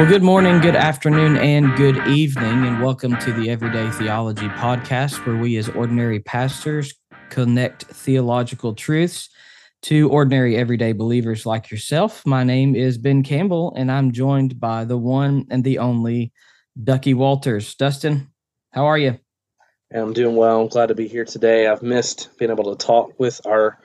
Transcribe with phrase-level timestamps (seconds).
[0.00, 5.26] Well, good morning, good afternoon, and good evening, and welcome to the Everyday Theology Podcast,
[5.26, 6.94] where we, as ordinary pastors,
[7.28, 9.28] connect theological truths
[9.82, 12.24] to ordinary everyday believers like yourself.
[12.24, 16.32] My name is Ben Campbell, and I'm joined by the one and the only
[16.82, 17.74] Ducky Walters.
[17.74, 18.30] Dustin,
[18.70, 19.18] how are you?
[19.92, 20.62] I'm doing well.
[20.62, 21.66] I'm glad to be here today.
[21.66, 23.78] I've missed being able to talk with our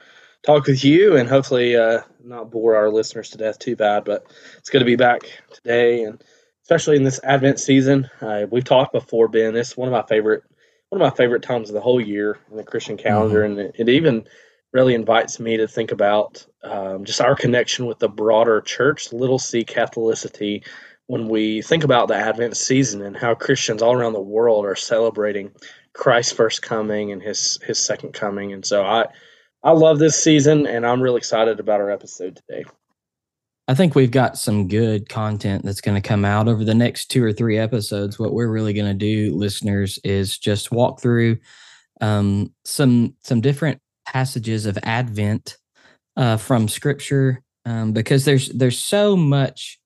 [0.46, 4.04] talk with you and hopefully uh, not bore our listeners to death too bad.
[4.06, 4.26] But
[4.58, 5.22] it's good to be back
[5.54, 6.24] today, and
[6.64, 8.10] especially in this Advent season.
[8.22, 9.54] Uh, we've talked before, Ben.
[9.54, 10.44] This is one of my favorite
[10.90, 13.60] one of my favorite times of the whole year in the Christian calendar, mm-hmm.
[13.60, 14.28] and it, it, even
[14.72, 19.40] really invites me to think about um, just our connection with the broader church, little
[19.40, 20.64] C Catholicity,
[21.08, 24.76] when we think about the Advent season and how Christians all around the world are
[24.76, 25.52] celebrating
[25.94, 28.54] Christ's first coming and his his second coming.
[28.54, 29.08] And so I
[29.66, 32.66] I love this season, and I'm really excited about our episode today.
[33.68, 37.08] I think we've got some good content that's going to come out over the next
[37.08, 38.20] two or three episodes.
[38.20, 41.40] What we're really going to do, listeners, is just walk through
[42.00, 45.58] um, some some different passages of Advent
[46.16, 49.80] uh, from Scripture um, because there's there's so much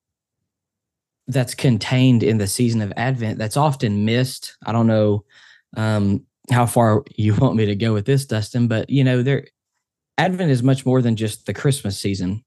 [1.26, 4.58] that's contained in the season of Advent that's often missed.
[4.66, 5.24] I don't know
[5.78, 9.46] um, how far you want me to go with this, Dustin, but you know there
[10.20, 12.44] Advent is much more than just the Christmas season.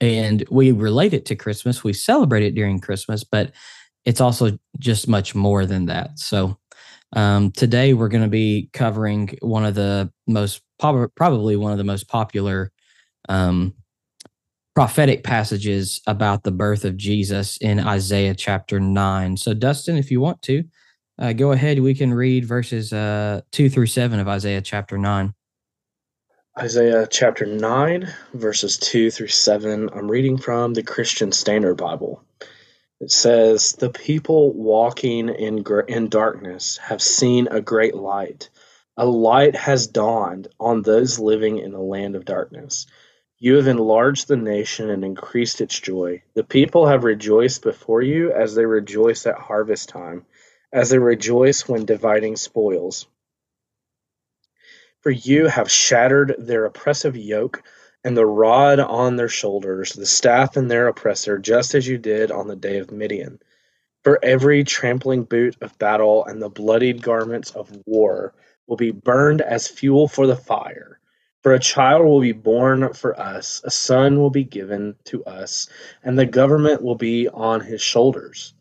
[0.00, 1.82] And we relate it to Christmas.
[1.82, 3.50] We celebrate it during Christmas, but
[4.04, 6.20] it's also just much more than that.
[6.20, 6.56] So
[7.14, 11.84] um, today we're going to be covering one of the most probably one of the
[11.84, 12.70] most popular
[13.28, 13.74] um,
[14.76, 19.36] prophetic passages about the birth of Jesus in Isaiah chapter 9.
[19.36, 20.62] So, Dustin, if you want to,
[21.18, 21.80] uh, go ahead.
[21.80, 25.34] We can read verses uh, 2 through 7 of Isaiah chapter 9.
[26.58, 29.90] Isaiah chapter 9, verses 2 through 7.
[29.94, 32.24] I'm reading from the Christian Standard Bible.
[32.98, 38.50] It says, The people walking in, in darkness have seen a great light.
[38.96, 42.88] A light has dawned on those living in the land of darkness.
[43.38, 46.24] You have enlarged the nation and increased its joy.
[46.34, 50.26] The people have rejoiced before you as they rejoice at harvest time,
[50.72, 53.06] as they rejoice when dividing spoils.
[55.00, 57.62] For you have shattered their oppressive yoke
[58.04, 62.30] and the rod on their shoulders, the staff in their oppressor, just as you did
[62.30, 63.40] on the day of Midian.
[64.04, 68.34] For every trampling boot of battle and the bloodied garments of war
[68.66, 70.98] will be burned as fuel for the fire.
[71.42, 75.68] For a child will be born for us, a son will be given to us,
[76.02, 78.54] and the government will be on his shoulders.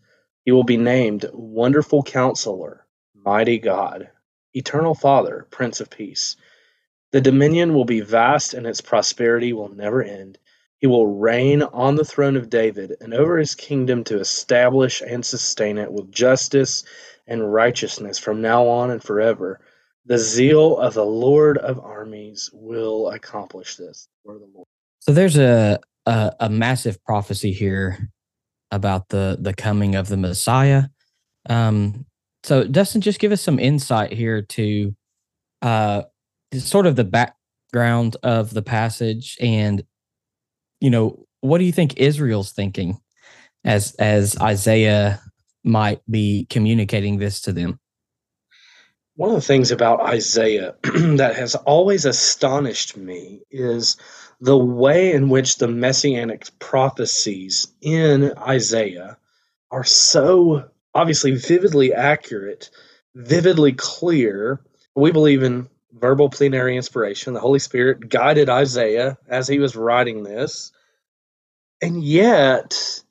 [0.46, 4.10] He will be named Wonderful Counselor, Mighty God,
[4.54, 6.36] Eternal Father, Prince of Peace.
[7.12, 10.38] The dominion will be vast and its prosperity will never end.
[10.80, 15.26] He will reign on the throne of David and over his kingdom to establish and
[15.26, 16.84] sustain it with justice
[17.26, 19.60] and righteousness from now on and forever.
[20.06, 24.08] The zeal of the Lord of armies will accomplish this.
[25.00, 28.10] So there's a, a, a massive prophecy here
[28.72, 30.84] about the the coming of the Messiah.
[31.50, 32.06] Um,
[32.44, 34.96] so, Dustin, just give us some insight here to
[35.62, 36.04] uh,
[36.58, 39.84] sort of the background of the passage, and
[40.80, 42.98] you know, what do you think Israel's thinking
[43.64, 45.22] as as Isaiah
[45.64, 47.80] might be communicating this to them?
[49.16, 53.98] One of the things about Isaiah that has always astonished me is
[54.40, 59.18] the way in which the messianic prophecies in Isaiah
[59.72, 62.72] are so obviously vividly accurate,
[63.16, 64.60] vividly clear.
[64.96, 67.34] We believe in verbal plenary inspiration.
[67.34, 70.72] The Holy Spirit guided Isaiah as he was writing this.
[71.82, 73.04] And yet,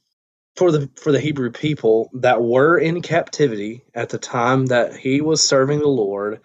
[0.57, 5.21] for the for the Hebrew people that were in captivity at the time that he
[5.21, 6.41] was serving the Lord,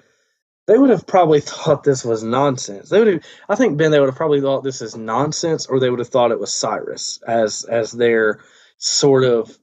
[0.67, 2.89] they would have probably thought this was nonsense.
[2.89, 5.79] They would have, I think Ben, they would have probably thought this is nonsense, or
[5.79, 8.41] they would have thought it was Cyrus as as their
[8.77, 9.57] sort of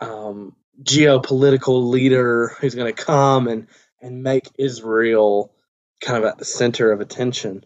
[0.00, 3.66] um, geopolitical leader who's going to come and
[4.00, 5.52] and make Israel
[6.00, 7.64] kind of at the center of attention.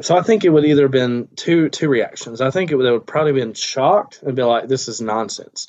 [0.00, 2.40] So I think it would either have been two two reactions.
[2.40, 5.68] I think it would, they would probably been shocked and be like, "This is nonsense,"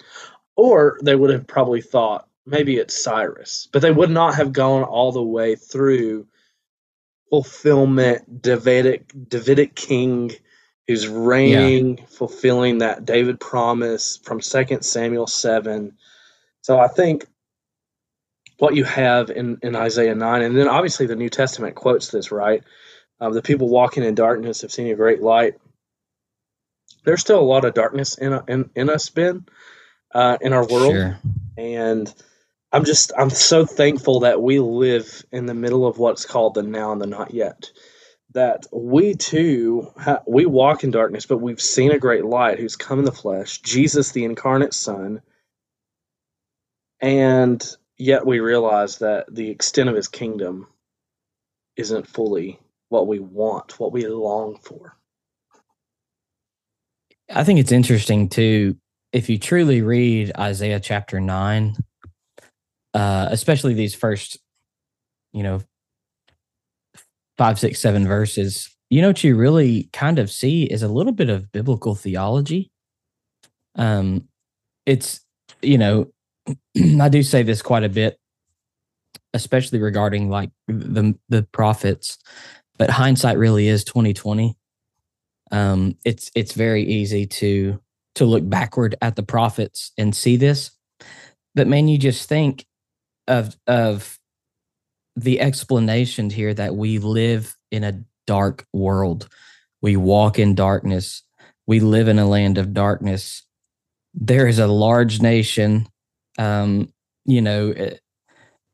[0.55, 4.83] or they would have probably thought maybe it's Cyrus, but they would not have gone
[4.83, 6.27] all the way through
[7.29, 10.31] fulfillment, Davidic Davidic king
[10.87, 12.05] who's reigning, yeah.
[12.05, 15.97] fulfilling that David promise from Second Samuel seven
[16.61, 17.25] so I think
[18.59, 22.31] what you have in, in Isaiah 9, and then obviously the New Testament quotes this,
[22.31, 22.63] right?
[23.21, 25.55] Uh, the people walking in darkness have seen a great light.
[27.05, 29.45] There's still a lot of darkness in, in, in us, Ben.
[30.13, 31.19] uh, in our world, sure.
[31.57, 32.13] and
[32.71, 36.63] I'm just I'm so thankful that we live in the middle of what's called the
[36.63, 37.71] now and the not yet.
[38.33, 42.75] That we too ha- we walk in darkness, but we've seen a great light who's
[42.75, 45.21] come in the flesh, Jesus, the incarnate Son,
[46.99, 47.63] and
[47.97, 50.67] yet we realize that the extent of His kingdom
[51.75, 52.59] isn't fully
[52.89, 54.95] what we want, what we long for.
[57.33, 58.77] I think it's interesting too.
[59.11, 61.75] If you truly read Isaiah chapter nine,
[62.93, 64.37] uh, especially these first,
[65.33, 65.61] you know,
[67.37, 71.11] five, six, seven verses, you know what you really kind of see is a little
[71.11, 72.71] bit of biblical theology.
[73.75, 74.27] Um,
[74.85, 75.21] it's
[75.61, 76.11] you know,
[77.01, 78.19] I do say this quite a bit,
[79.33, 82.17] especially regarding like the the prophets,
[82.77, 84.55] but hindsight really is twenty twenty.
[85.51, 87.79] Um, it's it's very easy to
[88.15, 90.71] to look backward at the prophets and see this,
[91.55, 92.65] but man, you just think
[93.27, 94.17] of of
[95.15, 99.27] the explanation here that we live in a dark world.
[99.81, 101.23] We walk in darkness.
[101.65, 103.43] We live in a land of darkness.
[104.13, 105.87] There is a large nation.
[106.37, 106.93] Um,
[107.25, 107.95] you know, eh,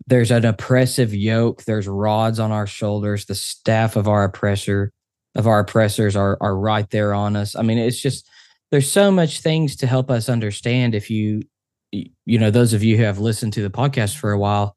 [0.07, 1.63] there's an oppressive yoke.
[1.63, 3.25] There's rods on our shoulders.
[3.25, 4.91] The staff of our oppressor,
[5.35, 7.55] of our oppressors, are are right there on us.
[7.55, 8.27] I mean, it's just
[8.71, 11.43] there's so much things to help us understand if you
[11.91, 14.75] you know those of you who have listened to the podcast for a while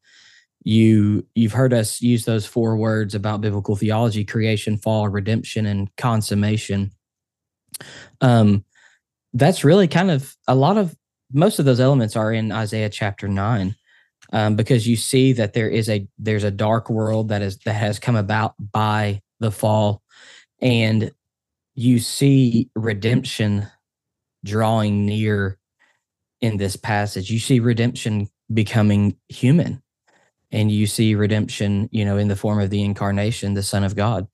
[0.64, 5.94] you you've heard us use those four words about biblical theology creation fall redemption and
[5.96, 6.92] consummation
[8.20, 8.64] um
[9.32, 10.94] that's really kind of a lot of
[11.36, 13.76] most of those elements are in isaiah chapter 9
[14.32, 17.74] um, because you see that there is a there's a dark world that is that
[17.74, 20.02] has come about by the fall
[20.60, 21.12] and
[21.74, 23.68] you see redemption
[24.44, 25.58] drawing near
[26.40, 27.30] in this passage.
[27.30, 29.82] You see redemption becoming human,
[30.50, 33.94] and you see redemption, you know, in the form of the incarnation, the Son of
[33.94, 34.26] God.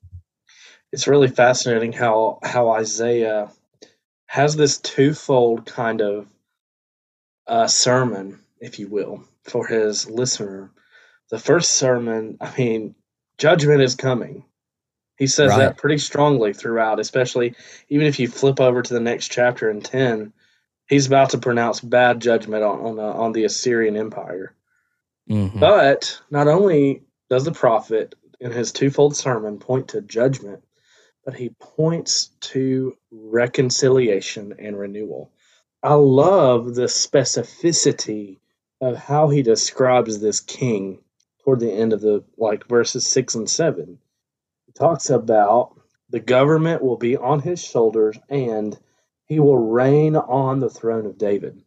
[0.93, 3.51] It's really fascinating how how Isaiah
[4.27, 6.27] has this twofold kind of
[7.47, 10.71] uh, sermon, if you will, for his listener.
[11.31, 12.95] The first sermon, I mean,
[13.39, 14.45] judgment is coming.
[15.17, 15.59] He says right.
[15.59, 17.55] that pretty strongly throughout, especially
[17.89, 20.33] even if you flip over to the next chapter in 10,
[20.89, 24.55] he's about to pronounce bad judgment on on, uh, on the Assyrian Empire.
[25.31, 25.61] Mm-hmm.
[25.61, 30.65] But not only does the prophet in his twofold sermon point to judgment,
[31.25, 35.31] but he points to reconciliation and renewal.
[35.83, 38.39] I love the specificity
[38.81, 41.01] of how he describes this king
[41.43, 43.99] toward the end of the like verses 6 and 7.
[44.67, 45.81] He talks about
[46.11, 48.79] the government will be on his shoulders and
[49.27, 51.61] he will reign on the throne of David.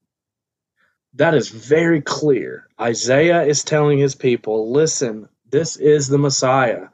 [1.16, 2.68] That is very clear.
[2.80, 6.88] Isaiah is telling his people, listen, this is the Messiah.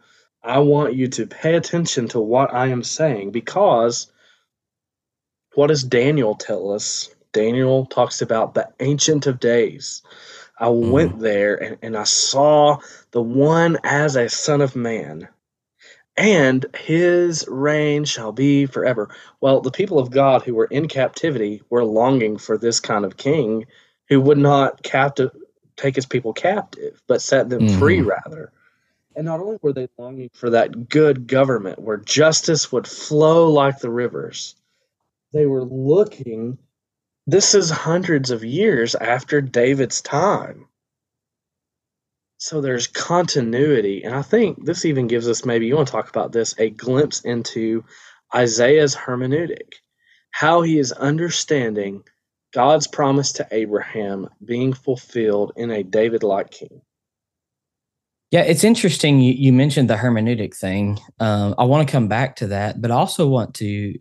[0.43, 4.10] I want you to pay attention to what I am saying because
[5.55, 7.13] what does Daniel tell us?
[7.33, 10.01] Daniel talks about the Ancient of Days.
[10.59, 10.91] I mm.
[10.91, 12.77] went there and, and I saw
[13.11, 15.27] the one as a son of man
[16.17, 19.09] and his reign shall be forever.
[19.39, 23.17] Well, the people of God who were in captivity were longing for this kind of
[23.17, 23.65] king
[24.07, 25.31] who would not captive
[25.77, 27.79] take his people captive, but set them mm-hmm.
[27.79, 28.51] free rather.
[29.15, 33.79] And not only were they longing for that good government where justice would flow like
[33.79, 34.55] the rivers,
[35.33, 36.57] they were looking.
[37.27, 40.67] This is hundreds of years after David's time.
[42.37, 44.03] So there's continuity.
[44.03, 46.71] And I think this even gives us maybe you want to talk about this a
[46.71, 47.83] glimpse into
[48.33, 49.73] Isaiah's hermeneutic,
[50.31, 52.03] how he is understanding
[52.51, 56.81] God's promise to Abraham being fulfilled in a David like king.
[58.31, 59.19] Yeah, it's interesting.
[59.19, 60.99] You, you mentioned the hermeneutic thing.
[61.19, 63.93] Um, I want to come back to that, but I also want to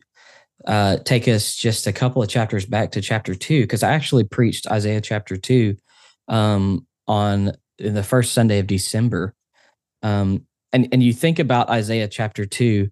[0.67, 4.25] uh, take us just a couple of chapters back to chapter two, because I actually
[4.25, 5.77] preached Isaiah chapter two
[6.29, 9.35] um, on in the first Sunday of December.
[10.03, 12.91] Um, and, and you think about Isaiah chapter 2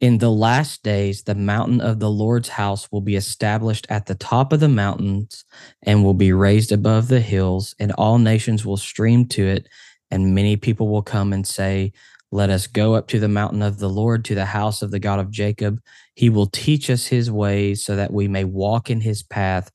[0.00, 4.14] in the last days, the mountain of the Lord's house will be established at the
[4.14, 5.44] top of the mountains
[5.82, 9.68] and will be raised above the hills, and all nations will stream to it.
[10.10, 11.92] And many people will come and say,
[12.30, 14.98] Let us go up to the mountain of the Lord, to the house of the
[14.98, 15.80] God of Jacob.
[16.14, 19.70] He will teach us his ways so that we may walk in his path.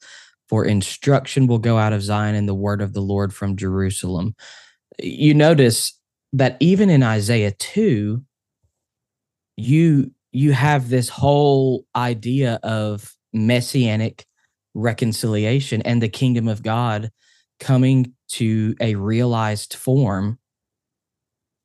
[0.49, 4.35] For instruction will go out of Zion and the word of the Lord from Jerusalem.
[4.99, 5.97] You notice
[6.33, 8.21] that even in Isaiah 2,
[9.57, 14.25] you you have this whole idea of messianic
[14.73, 17.11] reconciliation and the kingdom of God
[17.59, 20.39] coming to a realized form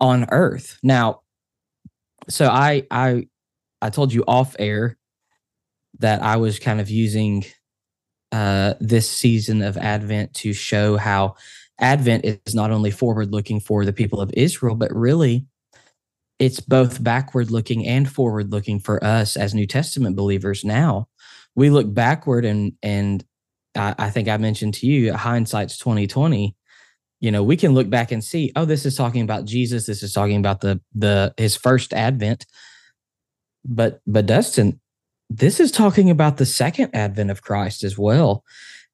[0.00, 0.78] on earth.
[0.83, 1.23] Now,
[2.28, 3.28] so I I
[3.81, 4.97] I told you off air
[5.99, 7.45] that I was kind of using
[8.33, 11.37] uh, this season of Advent to show how
[11.81, 15.47] Advent is not only forward looking for the people of Israel, but really
[16.38, 21.09] it's both backward looking and forward looking for us as New Testament believers now.
[21.55, 23.25] We look backward and and
[23.76, 26.55] I, I think I mentioned to you hindsight's 2020.
[27.20, 29.87] You know, we can look back and see, oh, this is talking about Jesus.
[29.87, 32.46] This is talking about the the his first advent.
[33.64, 34.80] But but Dustin,
[35.28, 38.44] this is talking about the second advent of Christ as well.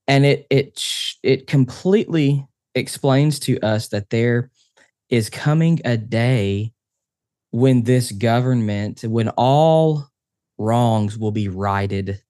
[0.09, 0.83] And it it
[1.23, 4.51] it completely explains to us that there
[5.11, 6.73] is coming a day
[7.51, 10.09] when this government, when all
[10.59, 12.21] wrongs will be righted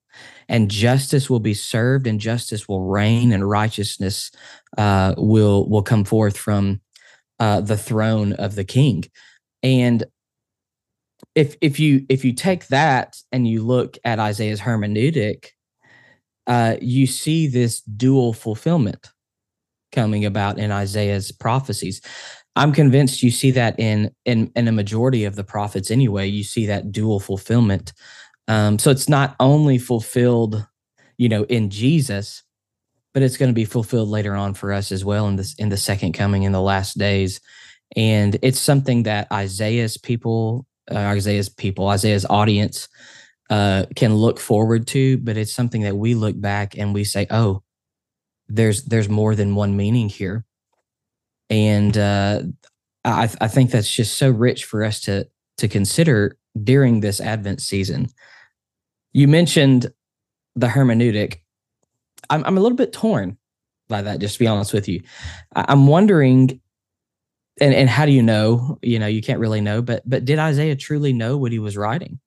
[0.47, 4.31] and justice will be served and justice will reign and righteousness
[4.77, 6.81] uh, will will come forth from
[7.39, 9.03] uh, the throne of the king.
[9.63, 10.03] And
[11.33, 15.47] if if you if you take that and you look at isaiah's hermeneutic
[16.47, 19.11] uh, you see this dual fulfillment
[19.91, 22.01] coming about in isaiah's prophecies.
[22.55, 26.27] I'm convinced you see that in in in a majority of the prophets anyway.
[26.27, 27.93] You see that dual fulfillment
[28.47, 30.65] um, so it's not only fulfilled,
[31.17, 32.43] you know, in Jesus,
[33.13, 35.69] but it's going to be fulfilled later on for us as well in this in
[35.69, 37.39] the second coming in the last days.
[37.95, 42.87] And it's something that Isaiah's people, uh, Isaiah's people, Isaiah's audience
[43.49, 47.27] uh, can look forward to, but it's something that we look back and we say,
[47.29, 47.63] "Oh,
[48.47, 50.45] there's there's more than one meaning here,"
[51.49, 52.41] and uh,
[53.03, 57.61] I, I think that's just so rich for us to to consider during this Advent
[57.61, 58.09] season.
[59.15, 59.93] You mentioned
[60.57, 61.37] the hermeneutic.
[62.29, 63.37] I'm, I'm a little bit torn
[63.87, 65.03] by that, just to be honest with you.
[65.55, 66.59] I'm wondering,
[67.61, 68.77] and, and how do you know?
[68.81, 71.77] You know, you can't really know, but but did Isaiah truly know what he was
[71.77, 72.19] writing?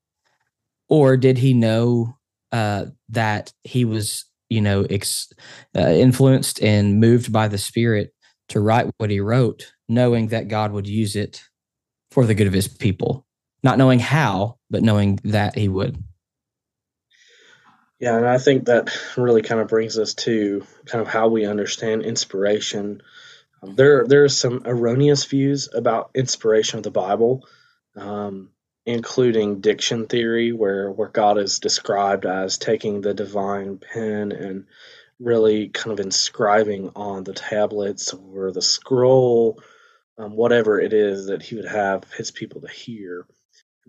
[0.89, 2.17] Or did he know
[2.53, 5.31] uh, that he was, you know, ex,
[5.77, 8.15] uh, influenced and moved by the Spirit
[8.49, 11.45] to write what he wrote, knowing that God would use it
[12.13, 13.27] for the good of his people?
[13.63, 16.03] Not knowing how, but knowing that he would.
[17.99, 21.47] Yeah, and I think that really kind of brings us to kind of how we
[21.47, 23.03] understand inspiration.
[23.61, 27.45] Um, there, there are some erroneous views about inspiration of the Bible,
[27.97, 28.51] um,
[28.87, 34.67] including dictation theory, where where God is described as taking the divine pen and
[35.19, 39.61] really kind of inscribing on the tablets or the scroll,
[40.19, 43.27] um, whatever it is that He would have His people to hear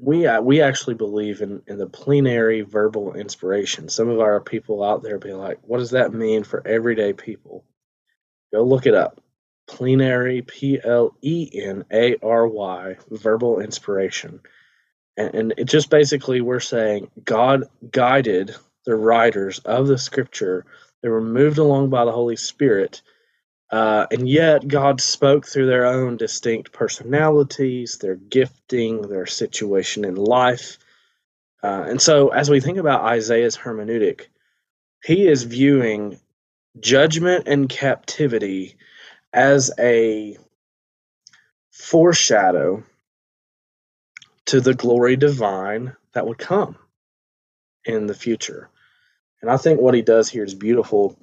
[0.01, 3.89] we uh, we actually believe in in the plenary verbal inspiration.
[3.89, 7.65] Some of our people out there be like, "What does that mean for everyday people?"
[8.53, 9.21] Go look it up.
[9.67, 14.41] Plenary, P L E N A R Y, verbal inspiration,
[15.17, 20.65] and, and it just basically we're saying God guided the writers of the Scripture.
[21.03, 23.01] They were moved along by the Holy Spirit
[23.71, 30.15] uh, and yet, God spoke through their own distinct personalities, their gifting, their situation in
[30.15, 30.79] life.
[31.61, 34.27] Uh, and so, as we think about Isaiah's hermeneutic,
[35.03, 36.19] he is viewing
[36.79, 38.75] judgment and captivity
[39.31, 40.37] as a
[41.71, 42.83] foreshadow
[44.47, 46.75] to the glory divine that would come
[47.85, 48.69] in the future.
[49.41, 51.17] And I think what he does here is beautiful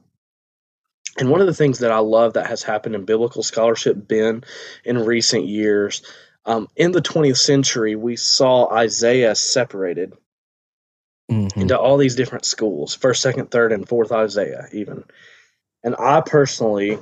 [1.18, 4.44] and one of the things that I love that has happened in biblical scholarship, Ben,
[4.84, 6.02] in recent years,
[6.44, 10.14] um, in the 20th century, we saw Isaiah separated
[11.30, 11.60] mm-hmm.
[11.60, 15.04] into all these different schools first, second, third, and fourth Isaiah, even.
[15.82, 16.98] And I personally,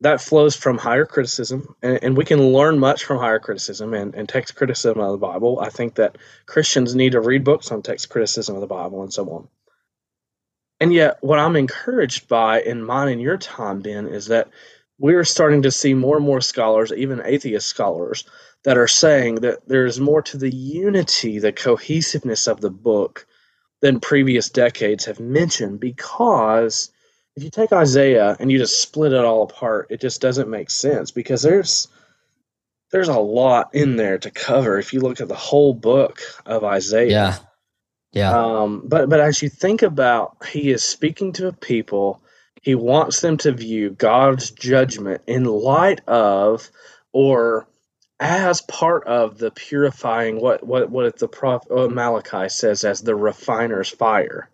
[0.00, 4.14] that flows from higher criticism, and, and we can learn much from higher criticism and,
[4.14, 5.60] and text criticism of the Bible.
[5.60, 9.12] I think that Christians need to read books on text criticism of the Bible and
[9.12, 9.48] so on.
[10.80, 14.48] And yet, what I'm encouraged by in mine and your time, Ben, is that
[14.98, 18.24] we're starting to see more and more scholars, even atheist scholars,
[18.64, 23.26] that are saying that there's more to the unity, the cohesiveness of the book
[23.82, 26.90] than previous decades have mentioned because
[27.36, 30.70] if you take Isaiah and you just split it all apart, it just doesn't make
[30.70, 31.88] sense because there's
[32.92, 36.62] there's a lot in there to cover if you look at the whole book of
[36.64, 37.10] Isaiah.
[37.10, 37.38] Yeah.
[38.14, 38.30] Yeah.
[38.32, 42.22] Um, but but as you think about, he is speaking to a people.
[42.62, 46.70] He wants them to view God's judgment in light of,
[47.12, 47.68] or
[48.20, 50.40] as part of the purifying.
[50.40, 54.48] What what what the prophet Malachi says as the refiner's fire.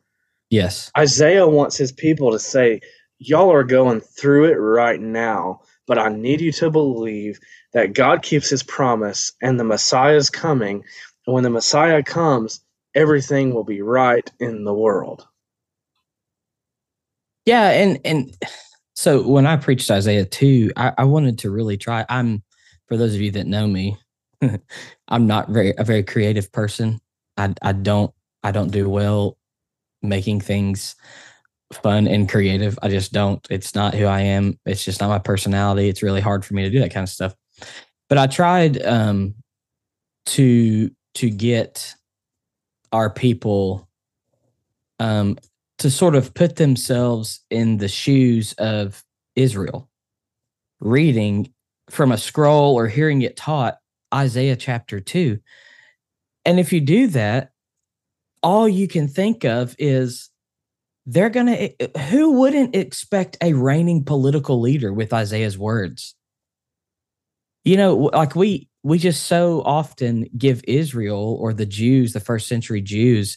[0.48, 0.90] Yes.
[0.96, 2.80] Isaiah wants his people to say,
[3.18, 7.38] Y'all are going through it right now, but I need you to believe
[7.74, 10.84] that God keeps his promise and the Messiah is coming.
[11.26, 12.60] And when the Messiah comes,
[12.94, 15.26] everything will be right in the world.
[17.46, 18.36] Yeah, and and
[18.94, 22.04] so when I preached Isaiah 2, I, I wanted to really try.
[22.08, 22.42] I'm
[22.86, 23.96] for those of you that know me,
[25.08, 27.00] I'm not very a very creative person.
[27.36, 29.36] I I don't I don't do well
[30.02, 30.96] making things
[31.72, 32.78] fun and creative.
[32.82, 33.46] I just don't.
[33.50, 34.58] It's not who I am.
[34.66, 35.88] It's just not my personality.
[35.88, 37.34] It's really hard for me to do that kind of stuff.
[38.08, 39.34] But I tried um
[40.26, 41.94] to to get
[42.92, 43.88] our people
[44.98, 45.38] um
[45.78, 49.02] to sort of put themselves in the shoes of
[49.34, 49.88] Israel,
[50.80, 51.52] reading
[51.88, 53.78] from a scroll or hearing it taught
[54.12, 55.38] Isaiah chapter 2.
[56.44, 57.50] And if you do that,
[58.42, 60.30] all you can think of is
[61.06, 66.14] they're going to, who wouldn't expect a reigning political leader with Isaiah's words?
[67.64, 72.48] You know, like we, we just so often give Israel or the Jews, the first
[72.48, 73.36] century Jews,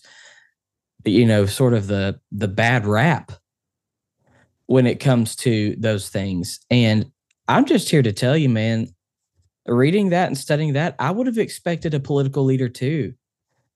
[1.05, 3.31] you know sort of the the bad rap
[4.65, 6.59] when it comes to those things.
[6.69, 7.11] And
[7.47, 8.87] i'm just here to tell you man
[9.67, 13.13] reading that and studying that i would have expected a political leader too.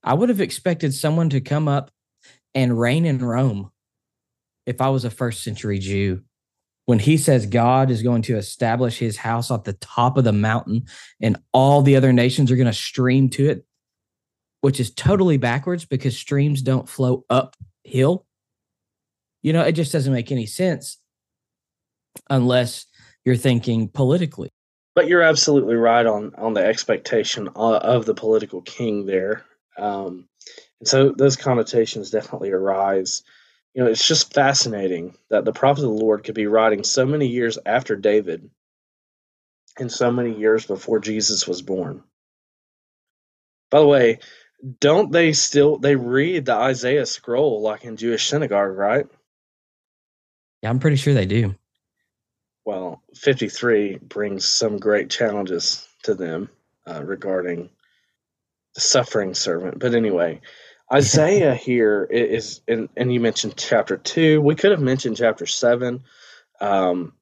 [0.04, 1.92] I would have expected someone to come up
[2.56, 3.72] and reign in rome
[4.66, 6.22] if i was a first century jew
[6.88, 10.34] when he says god is going to establish his house off the top of the
[10.34, 10.86] mountain
[11.22, 13.64] and all the other nations are going to stream to it
[14.62, 18.26] which is totally backwards because streams don't flow uphill.
[19.42, 20.98] You know, it just doesn't make any sense
[22.30, 22.86] unless
[23.24, 24.50] you're thinking politically.
[24.96, 29.46] But you're absolutely right on on the expectation of the political king there.
[29.78, 30.28] Um,
[30.80, 33.24] and so those connotations definitely arise.
[33.78, 37.06] You know, it's just fascinating that the prophet of the Lord could be writing so
[37.06, 38.50] many years after David
[39.78, 42.02] and so many years before Jesus was born.
[43.70, 44.18] By the way,
[44.80, 49.06] don't they still they read the Isaiah scroll like in Jewish synagogue, right?
[50.64, 51.54] Yeah, I'm pretty sure they do.
[52.66, 56.50] Well, 53 brings some great challenges to them
[56.88, 57.70] uh, regarding
[58.74, 59.78] the suffering servant.
[59.78, 60.42] But anyway,
[60.92, 64.42] Isaiah here is, and, and you mentioned chapter two.
[64.42, 66.04] We could have mentioned chapter seven,
[66.62, 67.14] um,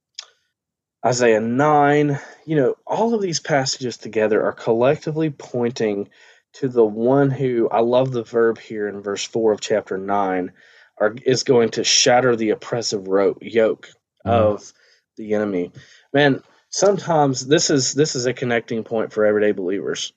[1.05, 2.19] Isaiah nine.
[2.45, 6.09] You know, all of these passages together are collectively pointing
[6.53, 10.53] to the one who I love the verb here in verse four of chapter nine,
[10.97, 13.89] are, is going to shatter the oppressive rope, yoke
[14.25, 14.31] mm.
[14.31, 14.71] of
[15.17, 15.71] the enemy.
[16.13, 20.13] Man, sometimes this is this is a connecting point for everyday believers.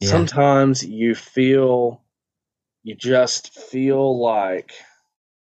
[0.00, 0.10] Yeah.
[0.10, 2.01] Sometimes you feel
[2.82, 4.72] you just feel like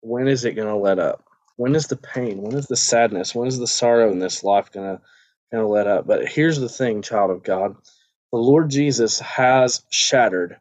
[0.01, 1.23] when is it going to let up?
[1.55, 2.41] When is the pain?
[2.41, 3.35] When is the sadness?
[3.35, 5.01] When is the sorrow in this life going to
[5.51, 6.07] going to let up?
[6.07, 7.75] But here's the thing, child of God
[8.31, 10.57] the Lord Jesus has shattered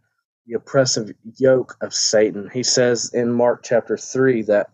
[0.46, 2.48] the oppressive yoke of Satan.
[2.52, 4.70] He says in Mark chapter 3 that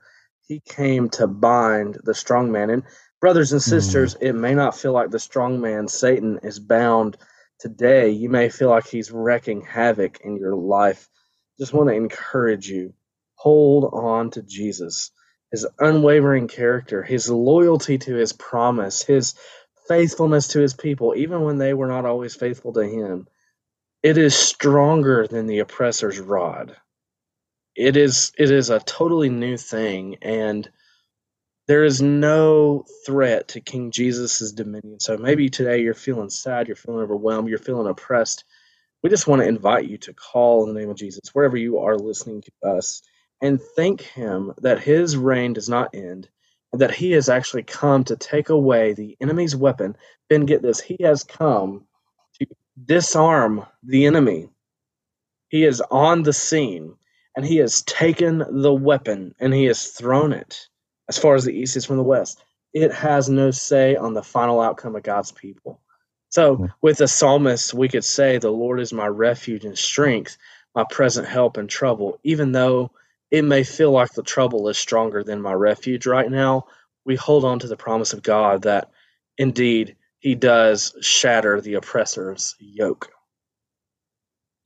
[0.46, 2.68] he came to bind the strong man.
[2.68, 2.82] And
[3.20, 4.22] brothers and sisters, mm.
[4.22, 7.16] it may not feel like the strong man, Satan, is bound
[7.58, 8.10] today.
[8.10, 11.08] You may feel like he's wrecking havoc in your life.
[11.60, 12.94] Just want to encourage you
[13.36, 15.10] hold on to Jesus,
[15.52, 19.34] his unwavering character, his loyalty to his promise, his
[19.88, 23.28] faithfulness to his people, even when they were not always faithful to him,
[24.02, 26.76] it is stronger than the oppressor's rod.
[27.76, 30.68] It is it is a totally new thing, and
[31.68, 35.00] there is no threat to King Jesus' dominion.
[35.00, 38.44] So maybe today you're feeling sad, you're feeling overwhelmed, you're feeling oppressed.
[39.02, 41.80] We just want to invite you to call in the name of Jesus, wherever you
[41.80, 43.02] are listening to us,
[43.42, 46.28] and thank him that his reign does not end
[46.72, 49.96] and that he has actually come to take away the enemy's weapon.
[50.30, 51.86] Then get this, he has come
[52.40, 52.46] to
[52.84, 54.50] disarm the enemy.
[55.50, 56.94] He is on the scene
[57.36, 60.68] and he has taken the weapon and he has thrown it
[61.10, 62.42] as far as the east is from the west.
[62.74, 65.81] It has no say on the final outcome of God's people.
[66.32, 70.38] So, with the psalmist, we could say, The Lord is my refuge and strength,
[70.74, 72.90] my present help in trouble, even though
[73.30, 76.64] it may feel like the trouble is stronger than my refuge right now,
[77.04, 78.90] we hold on to the promise of God that
[79.36, 83.10] indeed he does shatter the oppressor's yoke.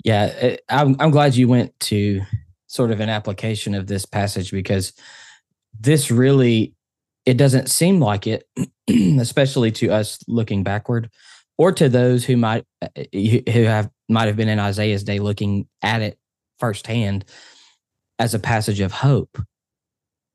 [0.04, 2.22] Yeah, it, I'm, I'm glad you went to
[2.68, 4.92] sort of an application of this passage because
[5.80, 6.74] this really
[7.24, 8.48] it doesn't seem like it
[9.18, 11.10] especially to us looking backward
[11.58, 12.64] or to those who might
[13.12, 16.18] who have might have been in Isaiah's day looking at it
[16.58, 17.24] firsthand
[18.18, 19.38] as a passage of hope.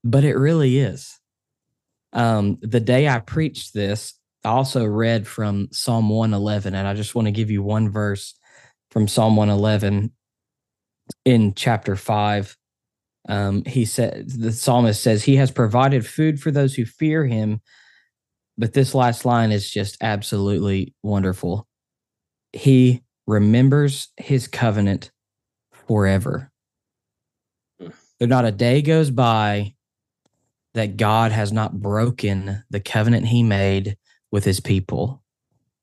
[0.03, 1.19] but it really is.
[2.13, 7.15] Um, the day I preached this, I also read from Psalm 111, and I just
[7.15, 8.33] want to give you one verse
[8.89, 10.11] from Psalm 111
[11.25, 12.57] in chapter 5.
[13.29, 17.61] Um, he said, the psalmist says, He has provided food for those who fear him.
[18.57, 21.67] But this last line is just absolutely wonderful.
[22.53, 25.11] He remembers his covenant
[25.71, 26.51] forever.
[28.19, 29.73] There not a day goes by
[30.73, 33.97] that God has not broken the covenant he made
[34.31, 35.23] with his people.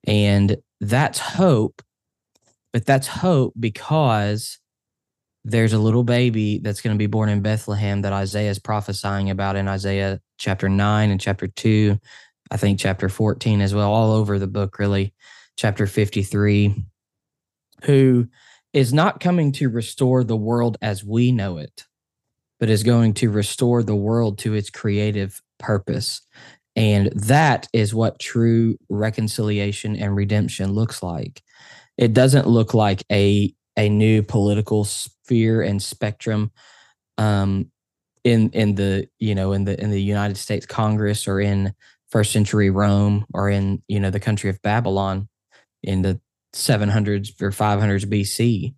[0.07, 1.83] And that's hope,
[2.73, 4.59] but that's hope because
[5.45, 9.31] there's a little baby that's going to be born in Bethlehem that Isaiah is prophesying
[9.31, 11.99] about in Isaiah chapter 9 and chapter 2,
[12.51, 15.15] I think chapter 14 as well, all over the book, really,
[15.57, 16.75] chapter 53,
[17.85, 18.29] who
[18.73, 21.85] is not coming to restore the world as we know it,
[22.61, 26.23] but is going to restore the world to its creative purpose.
[26.77, 31.43] And that is what true reconciliation and redemption looks like.
[31.97, 36.51] It doesn't look like a a new political sphere and spectrum
[37.17, 37.71] um,
[38.25, 41.73] in in the you know in the in the United States Congress or in
[42.11, 45.29] first century Rome or in you know the country of Babylon
[45.83, 46.21] in the
[46.55, 48.75] 700s or 500s BC.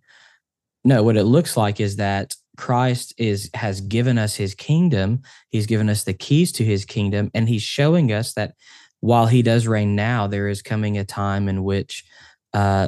[0.83, 5.21] No, what it looks like is that Christ is has given us his kingdom.
[5.49, 8.53] He's given us the keys to his kingdom and he's showing us that
[8.99, 12.05] while he does reign now, there is coming a time in which
[12.53, 12.87] uh,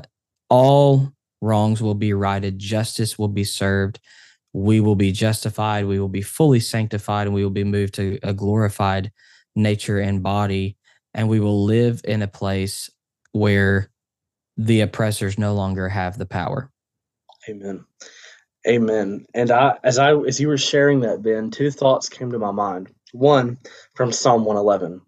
[0.49, 3.99] all wrongs will be righted, justice will be served,
[4.53, 8.19] we will be justified, we will be fully sanctified, and we will be moved to
[8.21, 9.12] a glorified
[9.56, 10.78] nature and body,
[11.13, 12.89] and we will live in a place
[13.32, 13.89] where
[14.58, 16.70] the oppressors no longer have the power.
[17.50, 17.86] Amen.
[18.68, 19.26] Amen.
[19.34, 22.52] And I, as I, as you were sharing that, Ben, two thoughts came to my
[22.52, 22.89] mind.
[23.12, 23.58] One
[23.96, 25.02] from Psalm 111.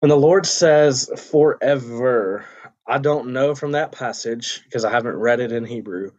[0.00, 2.44] When the Lord says forever,
[2.86, 6.12] I don't know from that passage because I haven't read it in Hebrew.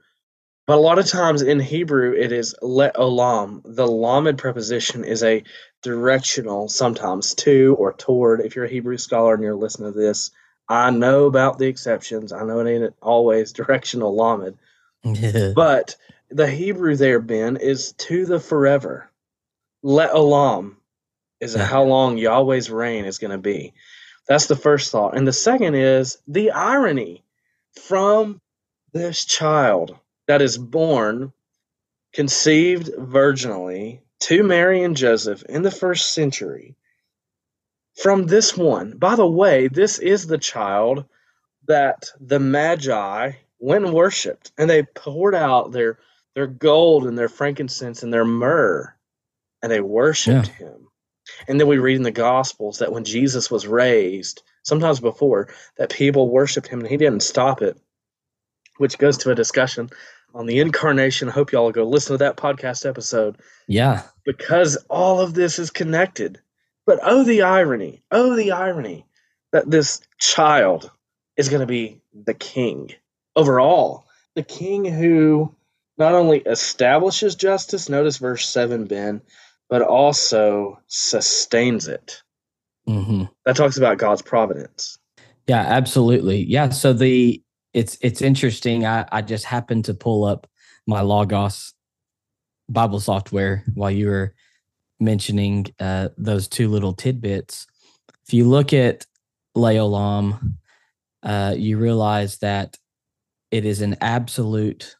[0.67, 3.61] But a lot of times in Hebrew, it is leolam.
[3.65, 5.43] The lamed preposition is a
[5.81, 8.41] directional, sometimes to or toward.
[8.41, 10.31] If you're a Hebrew scholar and you're listening to this,
[10.67, 12.31] I know about the exceptions.
[12.31, 14.57] I know it ain't always directional lamed.
[15.55, 15.95] but
[16.29, 19.09] the Hebrew there, Ben, is to the forever.
[19.83, 20.75] Leolam
[21.39, 23.73] is how long Yahweh's reign is going to be.
[24.27, 25.17] That's the first thought.
[25.17, 27.23] And the second is the irony
[27.81, 28.39] from
[28.93, 31.33] this child that is born,
[32.13, 36.75] conceived virginally to Mary and Joseph in the first century.
[38.01, 41.05] From this one, by the way, this is the child
[41.67, 45.99] that the Magi went and worshipped, and they poured out their
[46.33, 48.95] their gold and their frankincense and their myrrh,
[49.61, 50.67] and they worshipped yeah.
[50.67, 50.87] him.
[51.47, 55.91] And then we read in the Gospels that when Jesus was raised, sometimes before, that
[55.91, 57.77] people worshipped him and he didn't stop it,
[58.77, 59.89] which goes to a discussion
[60.33, 61.29] on the incarnation.
[61.29, 63.37] I hope y'all go listen to that podcast episode.
[63.67, 64.03] Yeah.
[64.25, 66.39] Because all of this is connected.
[66.85, 69.05] But oh, the irony, oh, the irony
[69.51, 70.89] that this child
[71.37, 72.91] is going to be the king
[73.35, 74.05] overall.
[74.35, 75.53] The king who
[75.97, 79.21] not only establishes justice, notice verse 7, Ben,
[79.69, 82.21] but also sustains it.
[82.87, 83.25] Mm-hmm.
[83.45, 84.97] That talks about God's providence.
[85.47, 86.43] Yeah, absolutely.
[86.43, 86.69] Yeah.
[86.69, 87.41] So the
[87.73, 88.85] it's it's interesting.
[88.85, 90.47] I, I just happened to pull up
[90.87, 91.73] my Logos
[92.69, 94.33] Bible software while you were
[94.99, 97.67] mentioning uh, those two little tidbits.
[98.27, 99.05] If you look at
[99.55, 100.55] Leolam,
[101.23, 102.77] uh, you realize that
[103.51, 104.95] it is an absolute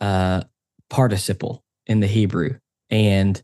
[0.00, 0.42] uh,
[0.90, 2.58] participle in the Hebrew,
[2.90, 3.42] and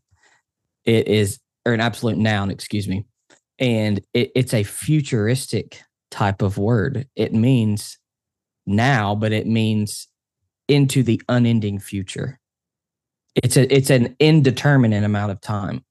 [0.85, 3.05] it is or an absolute noun, excuse me,
[3.59, 7.07] and it, it's a futuristic type of word.
[7.17, 7.99] It means
[8.71, 10.09] now, but it means
[10.69, 12.39] into the unending future.
[13.35, 15.85] It's a it's an indeterminate amount of time.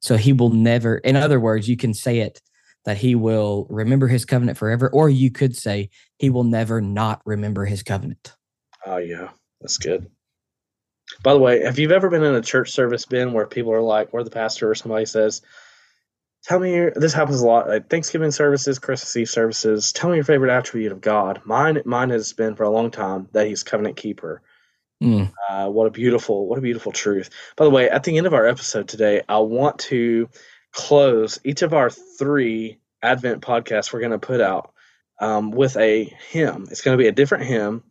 [0.00, 2.40] So he will never, in other words, you can say it
[2.84, 7.20] that he will remember his covenant forever, or you could say he will never not
[7.24, 8.32] remember his covenant.
[8.84, 10.06] Oh yeah, that's good.
[11.22, 13.82] By the way, have you ever been in a church service, Ben, where people are
[13.82, 15.42] like, or the pastor or somebody says,
[16.46, 17.68] Tell me your, this happens a lot.
[17.68, 19.90] Like Thanksgiving services, Christmas Eve services.
[19.90, 21.40] Tell me your favorite attribute of God.
[21.44, 24.42] Mine, mine has been for a long time that He's covenant keeper.
[25.02, 25.32] Mm.
[25.50, 27.30] Uh, what a beautiful, what a beautiful truth.
[27.56, 30.28] By the way, at the end of our episode today, I want to
[30.72, 34.72] close each of our three Advent podcasts we're going to put out
[35.20, 36.68] um, with a hymn.
[36.70, 37.82] It's going to be a different hymn.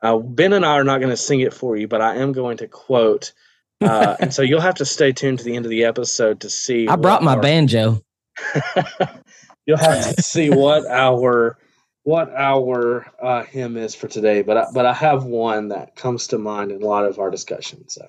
[0.00, 2.30] Uh, ben and I are not going to sing it for you, but I am
[2.30, 3.32] going to quote
[3.80, 6.50] Uh, and so you'll have to stay tuned to the end of the episode to
[6.50, 6.88] see.
[6.88, 8.00] I brought my our, banjo.
[9.66, 11.58] you'll have to see what our
[12.04, 14.42] what our uh, hymn is for today.
[14.42, 17.30] But I, but I have one that comes to mind in a lot of our
[17.30, 17.94] discussions.
[17.94, 18.08] So,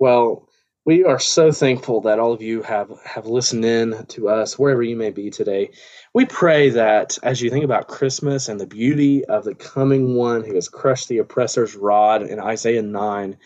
[0.00, 0.48] well,
[0.84, 4.82] we are so thankful that all of you have have listened in to us wherever
[4.82, 5.70] you may be today.
[6.14, 10.42] We pray that as you think about Christmas and the beauty of the coming one
[10.44, 13.36] who has crushed the oppressor's rod in Isaiah 9,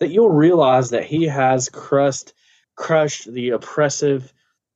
[0.00, 2.32] that you'll realize that he has crushed
[2.74, 4.32] crushed the oppressive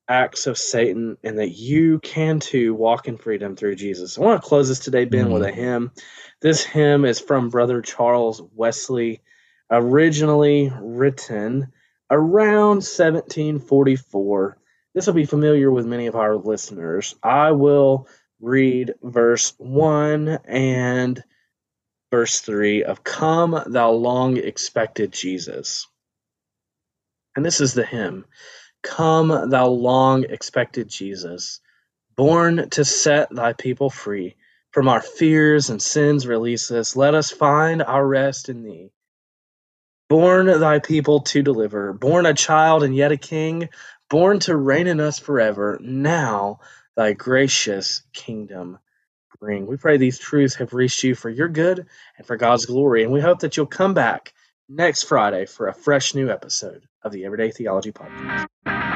[0.09, 4.19] acts of Satan and that you can too walk in freedom through Jesus.
[4.19, 5.35] I want to close this today, Ben, mm-hmm.
[5.35, 5.93] with a hymn.
[6.41, 9.21] This hymn is from Brother Charles Wesley,
[9.71, 11.71] originally written
[12.11, 14.59] around 1744.
[14.95, 17.15] This will be familiar with many of our listeners.
[17.23, 18.09] I will
[18.41, 21.23] read verse 1 and
[22.11, 25.87] verse 3 of Come, thou long expected Jesus.
[27.37, 28.25] And this is the hymn
[28.83, 31.61] Come, thou long expected Jesus,
[32.17, 34.37] born to set thy people free.
[34.73, 36.95] From our fears and sins release us.
[36.95, 38.91] Let us find our rest in thee
[40.11, 43.69] born thy people to deliver, born a child and yet a king,
[44.11, 45.79] born to reign in us forever.
[45.81, 46.61] Now
[46.97, 48.79] thy gracious kingdom
[49.41, 51.87] We pray these truths have reached you for your good
[52.19, 53.05] and for God's glory.
[53.05, 54.35] And we hope that you'll come back
[54.69, 58.90] next Friday for a fresh new episode of the Everyday Theology Podcast.